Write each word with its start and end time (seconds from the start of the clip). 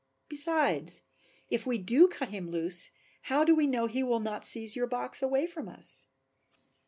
Besides, 0.29 1.03
if 1.51 1.67
we 1.67 1.77
do 1.77 2.07
cut 2.07 2.29
him 2.29 2.49
loose 2.49 2.89
how 3.29 3.43
do 3.43 3.53
we 3.53 3.67
know 3.67 3.85
he 3.85 4.01
will 4.01 4.19
not 4.19 4.43
seize 4.43 4.75
your 4.75 4.87
box 4.87 5.21
away 5.21 5.45
from 5.45 5.69
us?" 5.69 6.07